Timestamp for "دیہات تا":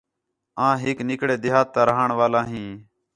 1.43-1.81